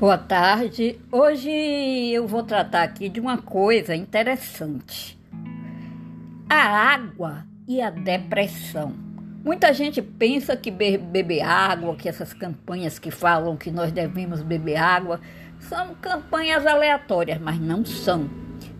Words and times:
Boa 0.00 0.16
tarde. 0.16 0.98
Hoje 1.12 1.50
eu 1.50 2.26
vou 2.26 2.42
tratar 2.42 2.84
aqui 2.84 3.06
de 3.06 3.20
uma 3.20 3.36
coisa 3.36 3.94
interessante: 3.94 5.20
a 6.48 6.56
água 6.94 7.44
e 7.68 7.82
a 7.82 7.90
depressão. 7.90 8.94
Muita 9.44 9.74
gente 9.74 10.00
pensa 10.00 10.56
que 10.56 10.70
beber 10.70 11.42
água, 11.42 11.94
que 11.96 12.08
essas 12.08 12.32
campanhas 12.32 12.98
que 12.98 13.10
falam 13.10 13.58
que 13.58 13.70
nós 13.70 13.92
devemos 13.92 14.40
beber 14.40 14.76
água, 14.76 15.20
são 15.58 15.94
campanhas 15.96 16.66
aleatórias, 16.66 17.38
mas 17.38 17.60
não 17.60 17.84
são. 17.84 18.26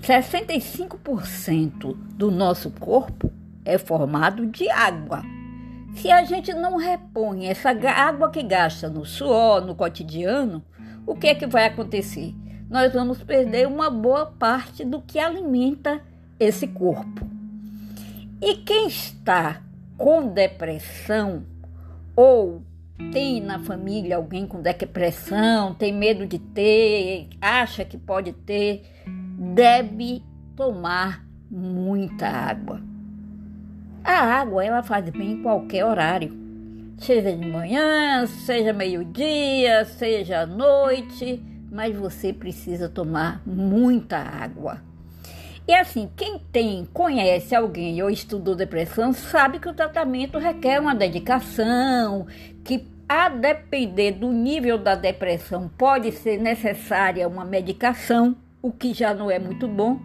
65% 0.00 1.98
do 2.14 2.30
nosso 2.30 2.70
corpo 2.70 3.30
é 3.62 3.76
formado 3.76 4.46
de 4.46 4.70
água. 4.70 5.22
Se 5.96 6.10
a 6.10 6.24
gente 6.24 6.54
não 6.54 6.76
repõe 6.76 7.48
essa 7.48 7.72
água 7.90 8.30
que 8.30 8.42
gasta 8.42 8.88
no 8.88 9.04
suor, 9.04 9.60
no 9.60 9.74
cotidiano, 9.74 10.64
o 11.06 11.14
que 11.14 11.28
é 11.28 11.34
que 11.34 11.46
vai 11.46 11.66
acontecer? 11.66 12.34
Nós 12.68 12.92
vamos 12.92 13.22
perder 13.22 13.66
uma 13.66 13.90
boa 13.90 14.26
parte 14.26 14.84
do 14.84 15.00
que 15.00 15.18
alimenta 15.18 16.00
esse 16.38 16.66
corpo. 16.68 17.28
E 18.40 18.56
quem 18.56 18.86
está 18.86 19.60
com 19.98 20.28
depressão 20.28 21.44
ou 22.14 22.62
tem 23.12 23.40
na 23.40 23.58
família 23.58 24.16
alguém 24.16 24.46
com 24.46 24.62
depressão, 24.62 25.74
tem 25.74 25.92
medo 25.92 26.26
de 26.26 26.38
ter, 26.38 27.28
acha 27.40 27.84
que 27.84 27.98
pode 27.98 28.32
ter, 28.32 28.82
deve 29.54 30.22
tomar 30.54 31.26
muita 31.50 32.28
água. 32.28 32.80
A 34.04 34.40
água 34.40 34.64
ela 34.64 34.82
faz 34.82 35.08
bem 35.10 35.32
em 35.32 35.42
qualquer 35.42 35.84
horário 35.84 36.39
seja 37.00 37.32
de 37.34 37.46
manhã, 37.46 38.26
seja 38.26 38.74
meio-dia, 38.74 39.86
seja 39.86 40.40
à 40.40 40.46
noite, 40.46 41.42
mas 41.72 41.96
você 41.96 42.30
precisa 42.32 42.88
tomar 42.90 43.40
muita 43.46 44.18
água. 44.18 44.82
E 45.66 45.74
assim, 45.74 46.10
quem 46.14 46.38
tem, 46.52 46.84
conhece 46.92 47.54
alguém 47.54 48.02
ou 48.02 48.10
estudou 48.10 48.54
depressão, 48.54 49.12
sabe 49.12 49.58
que 49.58 49.68
o 49.68 49.74
tratamento 49.74 50.38
requer 50.38 50.78
uma 50.78 50.94
dedicação, 50.94 52.26
que 52.62 52.86
a 53.08 53.28
depender 53.28 54.12
do 54.12 54.30
nível 54.30 54.76
da 54.76 54.94
depressão 54.94 55.70
pode 55.78 56.12
ser 56.12 56.38
necessária 56.38 57.26
uma 57.26 57.44
medicação, 57.44 58.36
o 58.60 58.70
que 58.70 58.92
já 58.92 59.14
não 59.14 59.30
é 59.30 59.38
muito 59.38 59.66
bom, 59.66 59.98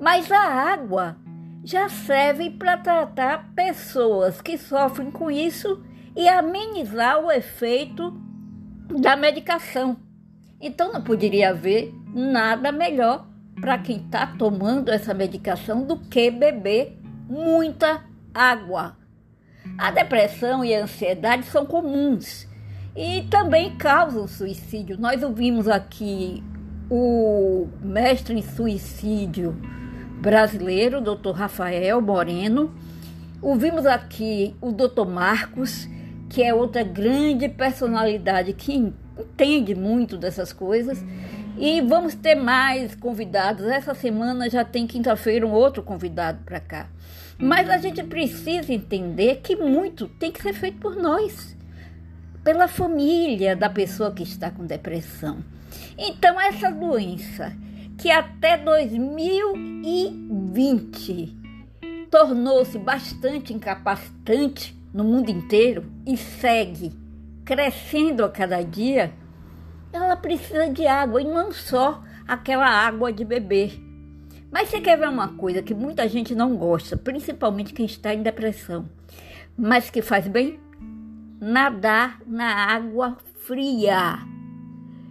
mas 0.00 0.32
a 0.32 0.42
água 0.42 1.16
já 1.62 1.88
serve 1.88 2.50
para 2.50 2.76
tratar 2.76 3.52
pessoas 3.54 4.40
que 4.42 4.58
sofrem 4.58 5.10
com 5.10 5.30
isso 5.30 5.82
e 6.16 6.28
amenizar 6.28 7.20
o 7.20 7.30
efeito 7.30 8.12
da 9.00 9.16
medicação. 9.16 9.96
Então 10.60 10.92
não 10.92 11.02
poderia 11.02 11.50
haver 11.50 11.92
nada 12.14 12.70
melhor 12.70 13.26
para 13.60 13.78
quem 13.78 13.96
está 13.96 14.26
tomando 14.26 14.90
essa 14.90 15.14
medicação 15.14 15.84
do 15.84 15.96
que 15.98 16.30
beber 16.30 16.98
muita 17.28 18.04
água. 18.32 18.96
A 19.78 19.90
depressão 19.90 20.64
e 20.64 20.74
a 20.74 20.82
ansiedade 20.84 21.44
são 21.46 21.66
comuns 21.66 22.46
e 22.94 23.22
também 23.30 23.76
causam 23.76 24.26
suicídio. 24.26 24.98
Nós 24.98 25.22
ouvimos 25.22 25.68
aqui 25.68 26.42
o 26.90 27.66
mestre 27.80 28.38
em 28.38 28.42
suicídio 28.42 29.56
brasileiro, 30.20 31.00
Dr. 31.00 31.32
Rafael 31.32 32.00
Moreno. 32.00 32.74
Ouvimos 33.42 33.84
aqui 33.84 34.54
o 34.60 34.70
Dr. 34.70 35.06
Marcos 35.06 35.88
que 36.34 36.42
é 36.42 36.52
outra 36.52 36.82
grande 36.82 37.48
personalidade 37.48 38.52
que 38.54 38.74
entende 38.74 39.72
muito 39.72 40.16
dessas 40.16 40.52
coisas. 40.52 41.00
E 41.56 41.80
vamos 41.80 42.16
ter 42.16 42.34
mais 42.34 42.96
convidados. 42.96 43.64
Essa 43.66 43.94
semana 43.94 44.50
já 44.50 44.64
tem 44.64 44.84
quinta-feira 44.84 45.46
um 45.46 45.52
outro 45.52 45.80
convidado 45.80 46.40
para 46.44 46.58
cá. 46.58 46.88
Mas 47.38 47.70
a 47.70 47.78
gente 47.78 48.02
precisa 48.02 48.72
entender 48.72 49.42
que 49.44 49.54
muito 49.54 50.08
tem 50.08 50.32
que 50.32 50.42
ser 50.42 50.54
feito 50.54 50.78
por 50.78 50.96
nós, 50.96 51.56
pela 52.42 52.66
família 52.66 53.54
da 53.54 53.70
pessoa 53.70 54.10
que 54.10 54.24
está 54.24 54.50
com 54.50 54.66
depressão. 54.66 55.38
Então, 55.96 56.40
essa 56.40 56.72
doença 56.72 57.52
que 57.96 58.10
até 58.10 58.56
2020 58.56 61.32
tornou-se 62.10 62.76
bastante 62.76 63.52
incapacitante 63.52 64.82
no 64.94 65.02
mundo 65.02 65.28
inteiro 65.28 65.84
e 66.06 66.16
segue 66.16 66.92
crescendo 67.44 68.24
a 68.24 68.28
cada 68.28 68.62
dia, 68.62 69.12
ela 69.92 70.16
precisa 70.16 70.70
de 70.70 70.86
água 70.86 71.20
e 71.20 71.24
não 71.24 71.52
só 71.52 72.02
aquela 72.26 72.66
água 72.66 73.12
de 73.12 73.24
beber. 73.24 73.78
Mas 74.52 74.68
você 74.68 74.80
quer 74.80 74.96
ver 74.96 75.08
uma 75.08 75.28
coisa 75.28 75.62
que 75.62 75.74
muita 75.74 76.08
gente 76.08 76.32
não 76.32 76.56
gosta, 76.56 76.96
principalmente 76.96 77.74
quem 77.74 77.84
está 77.84 78.14
em 78.14 78.22
depressão, 78.22 78.88
mas 79.58 79.90
que 79.90 80.00
faz 80.00 80.28
bem? 80.28 80.60
Nadar 81.40 82.20
na 82.24 82.54
água 82.72 83.18
fria. 83.40 84.20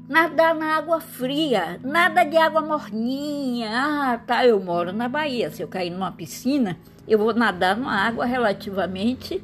Nadar 0.07 0.55
na 0.55 0.77
água 0.77 1.01
fria, 1.01 1.79
nada 1.83 2.23
de 2.23 2.37
água 2.37 2.61
morninha. 2.61 3.69
Ah, 3.73 4.17
tá, 4.17 4.45
eu 4.45 4.59
moro 4.61 4.91
na 4.93 5.09
Bahia. 5.09 5.51
Se 5.51 5.61
eu 5.61 5.67
cair 5.67 5.89
numa 5.89 6.11
piscina, 6.11 6.77
eu 7.07 7.17
vou 7.17 7.33
nadar 7.33 7.75
numa 7.75 7.95
água 7.95 8.25
relativamente 8.25 9.43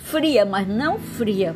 fria, 0.00 0.44
mas 0.44 0.66
não 0.66 0.98
fria. 0.98 1.54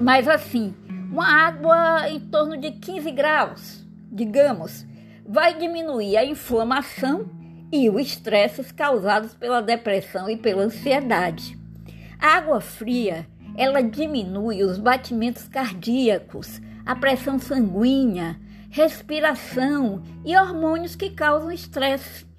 Mas 0.00 0.26
assim, 0.26 0.74
uma 1.10 1.26
água 1.26 2.08
em 2.08 2.20
torno 2.20 2.56
de 2.56 2.70
15 2.70 3.10
graus, 3.10 3.84
digamos, 4.10 4.86
vai 5.26 5.58
diminuir 5.58 6.16
a 6.16 6.24
inflamação 6.24 7.28
e 7.72 7.90
os 7.90 8.00
estresses 8.00 8.72
causados 8.72 9.34
pela 9.34 9.60
depressão 9.60 10.28
e 10.28 10.36
pela 10.36 10.62
ansiedade. 10.62 11.58
A 12.18 12.36
água 12.36 12.60
fria, 12.60 13.26
ela 13.56 13.82
diminui 13.82 14.62
os 14.62 14.78
batimentos 14.78 15.48
cardíacos, 15.48 16.60
a 16.84 16.96
pressão 16.96 17.38
sanguínea, 17.38 18.38
respiração 18.70 20.02
e 20.24 20.36
hormônios 20.36 20.96
que 20.96 21.10
causam 21.10 21.50
estresse 21.50 22.29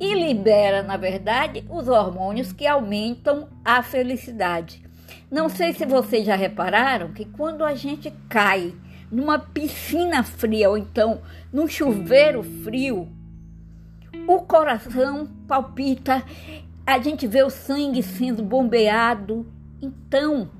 e 0.00 0.14
libera, 0.14 0.82
na 0.82 0.96
verdade, 0.96 1.64
os 1.68 1.88
hormônios 1.88 2.52
que 2.52 2.66
aumentam 2.66 3.48
a 3.64 3.82
felicidade. 3.82 4.82
Não 5.30 5.48
sei 5.48 5.72
se 5.72 5.86
vocês 5.86 6.26
já 6.26 6.36
repararam 6.36 7.12
que 7.12 7.24
quando 7.24 7.64
a 7.64 7.74
gente 7.74 8.12
cai 8.28 8.74
numa 9.10 9.38
piscina 9.38 10.22
fria 10.22 10.70
ou 10.70 10.76
então 10.76 11.20
num 11.52 11.68
chuveiro 11.68 12.42
frio, 12.42 13.08
o 14.26 14.40
coração 14.40 15.28
palpita, 15.46 16.24
a 16.86 16.98
gente 16.98 17.26
vê 17.26 17.42
o 17.42 17.50
sangue 17.50 18.02
sendo 18.02 18.42
bombeado. 18.42 19.46
Então, 19.80 20.50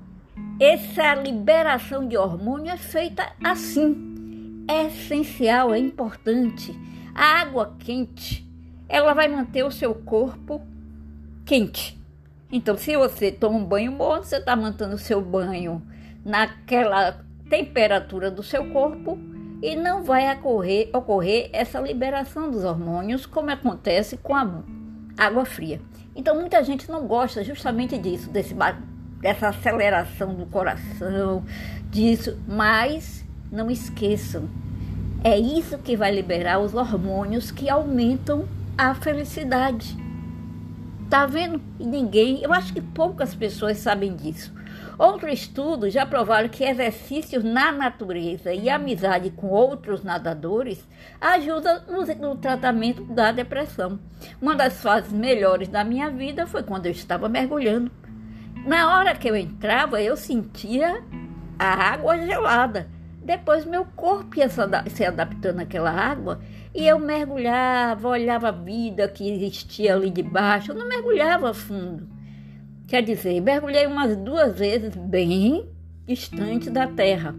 essa 0.61 1.15
liberação 1.15 2.07
de 2.07 2.17
hormônio 2.17 2.71
é 2.71 2.77
feita 2.77 3.33
assim. 3.43 4.65
É 4.69 4.87
essencial, 4.87 5.75
é 5.75 5.79
importante. 5.79 6.75
A 7.15 7.41
água 7.41 7.77
quente 7.79 8.45
ela 8.89 9.15
vai 9.15 9.29
manter 9.29 9.65
o 9.65 9.71
seu 9.71 9.95
corpo 9.95 10.61
quente. 11.45 12.01
Então, 12.51 12.77
se 12.77 12.97
você 12.97 13.33
toma 13.33 13.59
um 13.59 13.65
banho 13.65 13.93
morno, 13.93 14.25
você 14.25 14.37
está 14.37 14.55
mantendo 14.55 14.95
o 14.95 14.99
seu 14.99 15.21
banho 15.21 15.83
naquela 16.25 17.25
temperatura 17.49 18.31
do 18.31 18.43
seu 18.43 18.71
corpo 18.71 19.19
e 19.63 19.75
não 19.75 20.03
vai 20.03 20.33
ocorrer, 20.35 20.91
ocorrer 20.93 21.51
essa 21.53 21.81
liberação 21.81 22.51
dos 22.51 22.65
hormônios, 22.65 23.27
como 23.27 23.51
acontece 23.51 24.17
com 24.17 24.35
a 24.35 24.63
água 25.19 25.45
fria. 25.45 25.81
Então, 26.15 26.37
muita 26.37 26.63
gente 26.63 26.91
não 26.91 27.07
gosta 27.07 27.43
justamente 27.43 27.99
disso, 27.99 28.31
desse, 28.31 28.55
dessa 29.21 29.49
aceleração 29.49 30.35
do 30.35 30.47
coração, 30.47 31.45
disso, 31.91 32.39
mas 32.47 33.25
não 33.51 33.71
esqueçam, 33.71 34.49
é 35.23 35.39
isso 35.39 35.79
que 35.79 35.97
vai 35.97 36.15
liberar 36.15 36.59
os 36.59 36.75
hormônios 36.75 37.51
que 37.51 37.71
aumentam 37.71 38.47
a 38.77 38.95
felicidade. 38.95 39.97
Tá 41.09 41.27
vendo? 41.27 41.63
Ninguém, 41.79 42.43
eu 42.43 42.53
acho 42.53 42.73
que 42.73 42.81
poucas 42.81 43.35
pessoas 43.35 43.79
sabem 43.79 44.17
disso. 44.17 44.53
Outros 44.99 45.33
estudos 45.33 45.93
já 45.93 46.07
provaram 46.07 46.49
que 46.49 46.65
exercícios 46.65 47.43
na 47.43 47.73
natureza 47.73 48.53
e 48.53 48.71
amizade 48.71 49.31
com 49.31 49.49
outros 49.49 50.05
nadadores 50.05 50.87
ajudam 51.21 51.83
no, 51.89 52.05
no, 52.15 52.37
tratamento 52.37 53.05
da 53.05 53.33
depressão. 53.33 53.99
Uma 54.41 54.55
das 54.55 54.81
fases 54.81 55.13
melhores 55.13 55.69
da 55.69 55.85
minha 55.85 56.11
vida 56.11 56.47
foi 56.47 56.63
quando 56.63 56.87
eu 56.87 56.93
estava 56.93 57.29
mergulhando. 57.29 57.91
Na 58.67 58.97
hora 58.97 59.15
que 59.15 59.29
eu 59.29 59.37
entrava, 59.37 60.01
eu 60.01 60.17
sentia 60.17 61.03
a 61.59 61.93
água 61.93 62.17
gelada. 62.19 62.89
Depois 63.25 63.65
meu 63.65 63.87
corpo 63.87 64.39
ia 64.39 64.49
se 64.49 65.05
adaptando 65.05 65.61
àquela 65.61 65.91
água 65.91 66.41
e 66.75 66.87
eu 66.87 66.99
mergulhava, 66.99 68.09
olhava 68.09 68.49
a 68.49 68.53
vida 68.53 69.09
que 69.09 69.31
existia 69.31 69.95
ali 69.95 70.11
debaixo. 70.11 70.73
Eu 70.73 70.77
não 70.77 70.87
mergulhava 70.87 71.55
fundo. 71.55 72.07
Quer 72.87 73.03
dizer, 73.03 73.41
mergulhei 73.41 73.87
umas 73.87 74.15
duas 74.17 74.59
vezes 74.59 74.95
bem 74.95 75.67
distante 76.07 76.69
da 76.69 76.87
terra. 76.87 77.35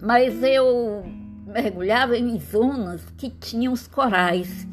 mas 0.00 0.42
eu 0.42 1.04
mergulhava 1.46 2.16
em 2.16 2.38
zonas 2.38 3.02
que 3.16 3.30
tinham 3.30 3.72
os 3.72 3.88
corais. 3.88 4.66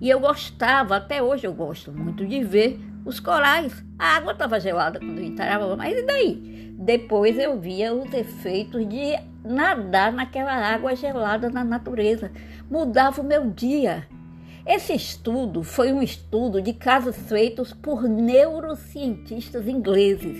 E 0.00 0.08
eu 0.08 0.20
gostava, 0.20 0.96
até 0.96 1.22
hoje 1.22 1.46
eu 1.46 1.52
gosto 1.52 1.92
muito 1.92 2.24
de 2.24 2.42
ver 2.44 2.80
os 3.04 3.18
corais. 3.18 3.84
A 3.98 4.16
água 4.16 4.32
estava 4.32 4.60
gelada 4.60 5.00
quando 5.00 5.18
eu 5.18 5.24
entrava, 5.24 5.76
mas 5.76 5.98
e 5.98 6.02
daí? 6.02 6.74
Depois 6.78 7.36
eu 7.36 7.58
via 7.58 7.92
os 7.92 8.12
efeitos 8.14 8.88
de 8.88 9.18
nadar 9.44 10.12
naquela 10.12 10.52
água 10.52 10.94
gelada 10.94 11.50
na 11.50 11.64
natureza. 11.64 12.30
Mudava 12.70 13.20
o 13.20 13.24
meu 13.24 13.50
dia. 13.50 14.06
Esse 14.64 14.92
estudo 14.92 15.64
foi 15.64 15.92
um 15.92 16.02
estudo 16.02 16.62
de 16.62 16.74
casos 16.74 17.16
feitos 17.16 17.72
por 17.72 18.02
neurocientistas 18.02 19.66
ingleses, 19.66 20.36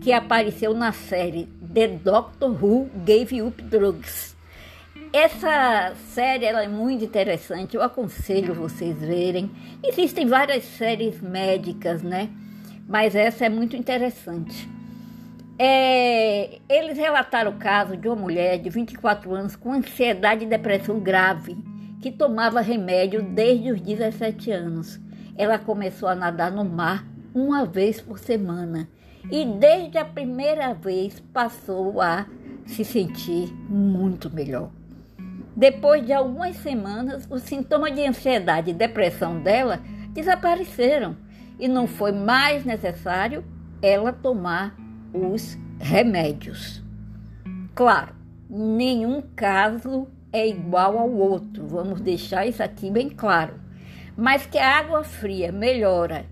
que 0.00 0.12
apareceu 0.12 0.72
na 0.72 0.92
série 0.92 1.46
The 1.74 1.88
Doctor 1.88 2.50
Who 2.50 2.88
Gave 3.04 3.42
Up 3.42 3.60
Drugs. 3.64 4.33
Essa 5.14 5.94
série 6.08 6.44
é 6.44 6.66
muito 6.66 7.04
interessante, 7.04 7.76
eu 7.76 7.82
aconselho 7.84 8.52
vocês 8.52 8.98
verem. 8.98 9.48
Existem 9.80 10.26
várias 10.26 10.64
séries 10.64 11.20
médicas, 11.20 12.02
né? 12.02 12.28
Mas 12.88 13.14
essa 13.14 13.46
é 13.46 13.48
muito 13.48 13.76
interessante. 13.76 14.68
É, 15.56 16.58
eles 16.68 16.98
relataram 16.98 17.52
o 17.52 17.58
caso 17.58 17.96
de 17.96 18.08
uma 18.08 18.16
mulher 18.16 18.58
de 18.58 18.68
24 18.68 19.32
anos 19.32 19.54
com 19.54 19.72
ansiedade 19.72 20.46
e 20.46 20.48
depressão 20.48 20.98
grave 20.98 21.56
que 22.02 22.10
tomava 22.10 22.60
remédio 22.60 23.22
desde 23.22 23.70
os 23.70 23.80
17 23.80 24.50
anos. 24.50 24.98
Ela 25.38 25.60
começou 25.60 26.08
a 26.08 26.16
nadar 26.16 26.50
no 26.50 26.64
mar 26.64 27.06
uma 27.32 27.64
vez 27.64 28.00
por 28.00 28.18
semana 28.18 28.88
e 29.30 29.44
desde 29.44 29.96
a 29.96 30.04
primeira 30.04 30.74
vez 30.74 31.20
passou 31.32 32.00
a 32.00 32.26
se 32.66 32.84
sentir 32.84 33.46
muito 33.68 34.28
melhor. 34.28 34.72
Depois 35.56 36.04
de 36.04 36.12
algumas 36.12 36.56
semanas, 36.56 37.26
os 37.30 37.42
sintomas 37.42 37.94
de 37.94 38.06
ansiedade 38.06 38.70
e 38.70 38.74
depressão 38.74 39.40
dela 39.40 39.80
desapareceram 40.10 41.16
e 41.58 41.68
não 41.68 41.86
foi 41.86 42.12
mais 42.12 42.64
necessário 42.64 43.44
ela 43.80 44.12
tomar 44.12 44.76
os 45.12 45.56
remédios. 45.78 46.82
Claro, 47.74 48.14
nenhum 48.48 49.22
caso 49.36 50.08
é 50.32 50.48
igual 50.48 50.98
ao 50.98 51.10
outro, 51.10 51.66
vamos 51.66 52.00
deixar 52.00 52.46
isso 52.46 52.62
aqui 52.62 52.90
bem 52.90 53.08
claro. 53.08 53.54
Mas 54.16 54.46
que 54.46 54.58
a 54.58 54.78
água 54.78 55.04
fria 55.04 55.52
melhora 55.52 56.26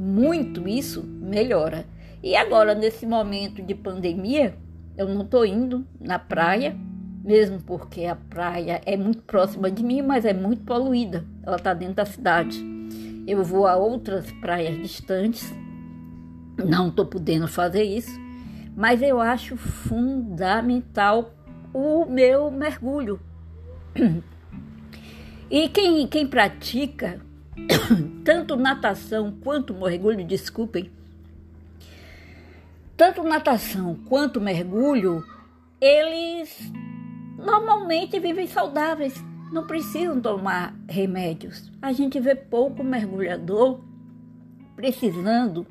muito 0.00 0.68
isso, 0.68 1.02
melhora. 1.02 1.84
E 2.22 2.36
agora, 2.36 2.72
nesse 2.72 3.04
momento 3.04 3.60
de 3.60 3.74
pandemia, 3.74 4.54
eu 4.96 5.08
não 5.08 5.22
estou 5.22 5.44
indo 5.44 5.84
na 6.00 6.18
praia, 6.20 6.76
mesmo 7.28 7.60
porque 7.60 8.06
a 8.06 8.16
praia 8.16 8.80
é 8.86 8.96
muito 8.96 9.20
próxima 9.20 9.70
de 9.70 9.84
mim, 9.84 10.00
mas 10.00 10.24
é 10.24 10.32
muito 10.32 10.64
poluída. 10.64 11.26
Ela 11.42 11.56
está 11.56 11.74
dentro 11.74 11.96
da 11.96 12.06
cidade. 12.06 12.58
Eu 13.26 13.44
vou 13.44 13.66
a 13.66 13.76
outras 13.76 14.32
praias 14.40 14.74
distantes, 14.78 15.52
não 16.56 16.88
estou 16.88 17.04
podendo 17.04 17.46
fazer 17.46 17.82
isso, 17.82 18.18
mas 18.74 19.02
eu 19.02 19.20
acho 19.20 19.58
fundamental 19.58 21.34
o 21.74 22.06
meu 22.06 22.50
mergulho, 22.50 23.20
e 25.50 25.68
quem, 25.68 26.06
quem 26.06 26.26
pratica 26.26 27.20
tanto 28.24 28.56
natação 28.56 29.30
quanto 29.42 29.74
mergulho, 29.74 30.24
desculpem, 30.24 30.90
tanto 32.96 33.22
natação 33.22 33.94
quanto 34.08 34.40
mergulho, 34.40 35.22
eles 35.78 36.72
normalmente 37.38 38.18
vivem 38.18 38.46
saudáveis, 38.46 39.14
não 39.52 39.66
precisam 39.66 40.20
tomar 40.20 40.74
remédios. 40.88 41.70
A 41.80 41.92
gente 41.92 42.18
vê 42.18 42.34
pouco 42.34 42.82
mergulhador 42.82 43.80
precisando 44.74 45.66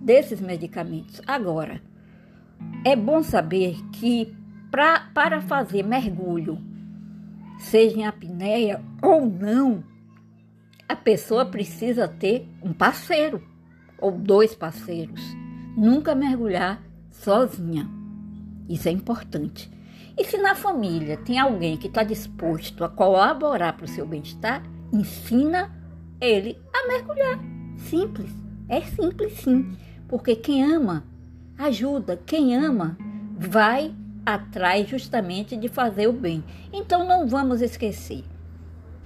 desses 0.00 0.40
medicamentos. 0.40 1.20
Agora, 1.26 1.82
é 2.84 2.94
bom 2.94 3.22
saber 3.22 3.82
que 3.92 4.32
pra, 4.70 5.10
para 5.12 5.40
fazer 5.40 5.82
mergulho 5.82 6.58
seja 7.58 7.96
em 7.96 8.06
apneia 8.06 8.82
ou 9.02 9.26
não, 9.26 9.82
a 10.88 10.94
pessoa 10.94 11.44
precisa 11.46 12.06
ter 12.06 12.48
um 12.62 12.72
parceiro 12.72 13.42
ou 13.98 14.12
dois 14.12 14.54
parceiros. 14.54 15.20
Nunca 15.76 16.14
mergulhar 16.14 16.82
sozinha. 17.10 17.88
Isso 18.68 18.88
é 18.88 18.92
importante. 18.92 19.75
E 20.16 20.24
se 20.24 20.38
na 20.38 20.54
família 20.54 21.16
tem 21.16 21.38
alguém 21.38 21.76
que 21.76 21.88
está 21.88 22.02
disposto 22.02 22.82
a 22.82 22.88
colaborar 22.88 23.74
para 23.74 23.84
o 23.84 23.88
seu 23.88 24.06
bem-estar, 24.06 24.62
ensina 24.92 25.70
ele 26.20 26.58
a 26.72 26.88
mergulhar. 26.88 27.38
Simples. 27.76 28.30
É 28.68 28.80
simples 28.80 29.34
sim. 29.34 29.76
Porque 30.08 30.34
quem 30.34 30.64
ama 30.64 31.04
ajuda. 31.58 32.18
Quem 32.24 32.56
ama 32.56 32.96
vai 33.36 33.94
atrás 34.24 34.88
justamente 34.88 35.56
de 35.56 35.68
fazer 35.68 36.08
o 36.08 36.12
bem. 36.12 36.42
Então 36.72 37.06
não 37.06 37.28
vamos 37.28 37.60
esquecer. 37.60 38.24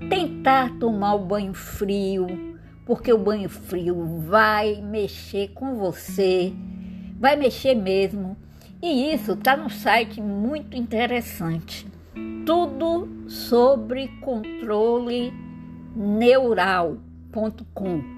Tentar 0.08 0.78
tomar 0.78 1.14
o 1.14 1.26
banho 1.26 1.52
frio, 1.52 2.56
porque 2.86 3.12
o 3.12 3.18
banho 3.18 3.50
frio 3.50 4.18
vai 4.20 4.80
mexer 4.80 5.48
com 5.48 5.74
você, 5.76 6.52
vai 7.18 7.36
mexer 7.36 7.74
mesmo. 7.74 8.36
E 8.82 9.12
isso 9.12 9.32
está 9.32 9.56
no 9.56 9.68
site 9.68 10.20
muito 10.20 10.76
interessante. 10.76 11.86
Tudo 12.46 13.28
sobre 13.28 14.08
controle 14.20 15.32
neural.com. 15.94 16.98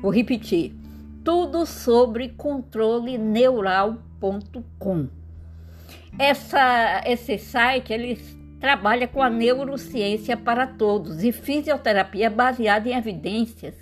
Vou 0.00 0.10
repetir. 0.12 0.74
Tudo 1.24 1.66
sobre 1.66 2.30
controle 2.30 3.18
neural.com. 3.18 5.08
Esse 7.06 7.38
site 7.38 7.92
ele 7.92 8.16
trabalha 8.60 9.08
com 9.08 9.20
a 9.20 9.28
neurociência 9.28 10.36
para 10.36 10.66
todos 10.68 11.24
e 11.24 11.32
fisioterapia 11.32 12.30
baseada 12.30 12.88
em 12.88 12.96
evidências. 12.96 13.74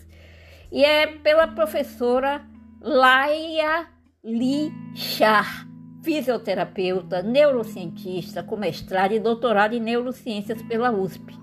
E 0.73 0.83
é 0.83 1.07
pela 1.07 1.47
professora 1.49 2.43
Laia 2.81 3.87
Li 4.25 4.73
Char, 4.95 5.67
fisioterapeuta, 6.03 7.23
neurocientista 7.23 8.43
com 8.43 8.57
mestrado 8.57 9.13
e 9.13 9.19
doutorado 9.19 9.75
em 9.75 9.81
neurociências 9.81 10.63
pela 10.63 10.91
USP. 10.91 11.39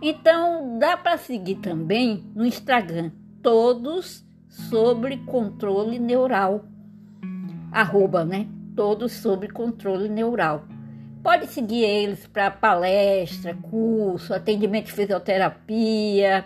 Então, 0.00 0.78
dá 0.78 0.96
para 0.96 1.18
seguir 1.18 1.56
também 1.56 2.24
no 2.34 2.46
Instagram, 2.46 3.10
todos 3.42 4.24
sobre 4.48 5.16
controle 5.18 5.98
neural. 5.98 6.64
Arroba, 7.72 8.24
né? 8.24 8.46
todos 8.78 9.10
sobre 9.10 9.48
controle 9.48 10.08
neural. 10.08 10.62
Pode 11.20 11.48
seguir 11.48 11.82
eles 11.82 12.28
para 12.28 12.48
palestra, 12.48 13.52
curso, 13.52 14.32
atendimento 14.32 14.86
de 14.86 14.92
fisioterapia. 14.92 16.44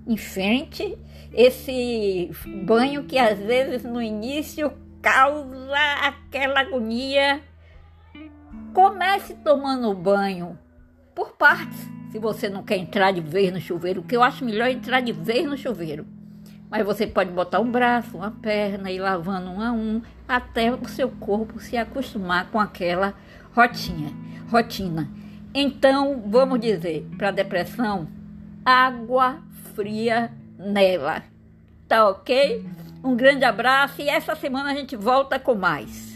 Enfrente 0.07 0.99
esse 1.33 2.31
banho 2.65 3.05
que 3.05 3.19
às 3.19 3.39
vezes 3.39 3.83
no 3.85 4.03
início 4.03 4.73
causa 5.01 5.77
aquela 6.03 6.61
agonia. 6.61 7.41
Comece 8.73 9.35
tomando 9.35 9.95
banho 9.95 10.59
por 11.15 11.33
partes. 11.33 11.89
Se 12.11 12.19
você 12.19 12.49
não 12.49 12.63
quer 12.63 12.77
entrar 12.77 13.13
de 13.13 13.21
vez 13.21 13.53
no 13.53 13.61
chuveiro, 13.61 14.03
que 14.03 14.17
eu 14.17 14.23
acho 14.23 14.45
melhor 14.45 14.69
entrar 14.69 15.01
de 15.01 15.13
vez 15.13 15.47
no 15.47 15.57
chuveiro. 15.57 16.07
Mas 16.77 16.85
você 16.85 17.07
pode 17.07 17.31
botar 17.31 17.61
um 17.61 17.71
braço, 17.71 18.17
uma 18.17 18.33
perna 18.33 18.91
e 18.91 18.99
lavando 18.99 19.49
um 19.49 19.61
a 19.61 19.71
um 19.71 20.03
até 20.27 20.73
o 20.73 20.89
seu 20.89 21.09
corpo 21.09 21.61
se 21.61 21.77
acostumar 21.77 22.51
com 22.51 22.59
aquela 22.59 23.15
rotinha, 23.55 24.13
rotina. 24.51 25.09
Então, 25.55 26.21
vamos 26.27 26.59
dizer, 26.59 27.07
para 27.17 27.31
depressão, 27.31 28.09
água 28.65 29.39
fria 29.73 30.33
nela. 30.59 31.23
Tá 31.87 32.09
ok? 32.09 32.67
Um 33.05 33.15
grande 33.15 33.45
abraço 33.45 34.03
e 34.03 34.09
essa 34.09 34.35
semana 34.35 34.73
a 34.73 34.75
gente 34.75 34.97
volta 34.97 35.39
com 35.39 35.55
mais. 35.55 36.14